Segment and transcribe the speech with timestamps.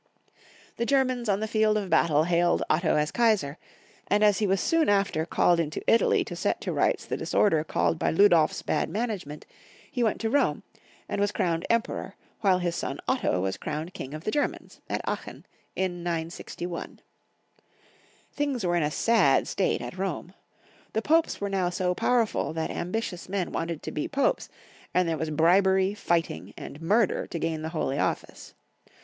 [0.77, 3.57] The Germans on the field of battle hailed Otto as Kaisar;
[4.07, 7.63] and as he was soon after called into Italy to set to rights the disorder
[7.63, 9.45] caused by Ludolf s bad management,
[9.91, 10.63] he went to Rome,
[11.07, 15.07] and was crowned Emperor, while his son Otto was crowned King of the Germans, at
[15.07, 15.45] Aachen,
[15.75, 17.01] in 961.
[18.33, 20.33] Things were in a sad state at Rome.
[20.93, 24.49] The Popes were now so powerful that ambitious men wanted to be Popes,
[24.95, 28.55] and there was bribery, fighting, and murder to gain the holy office.